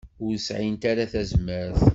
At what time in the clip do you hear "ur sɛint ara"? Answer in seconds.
0.25-1.11